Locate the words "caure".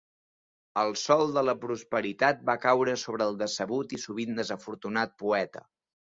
2.63-2.95